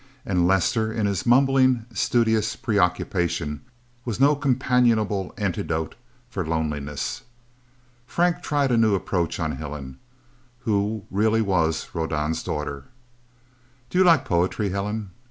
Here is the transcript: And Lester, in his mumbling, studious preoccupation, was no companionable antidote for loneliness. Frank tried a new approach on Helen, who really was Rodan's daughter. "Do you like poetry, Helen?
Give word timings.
And 0.25 0.47
Lester, 0.47 0.91
in 0.91 1.05
his 1.05 1.27
mumbling, 1.27 1.85
studious 1.93 2.55
preoccupation, 2.55 3.61
was 4.03 4.19
no 4.19 4.35
companionable 4.35 5.31
antidote 5.37 5.93
for 6.27 6.43
loneliness. 6.43 7.21
Frank 8.07 8.41
tried 8.41 8.71
a 8.71 8.77
new 8.77 8.95
approach 8.95 9.39
on 9.39 9.51
Helen, 9.51 9.99
who 10.61 11.03
really 11.11 11.43
was 11.43 11.87
Rodan's 11.93 12.41
daughter. 12.41 12.85
"Do 13.91 13.99
you 13.99 14.03
like 14.03 14.25
poetry, 14.25 14.69
Helen? 14.69 15.11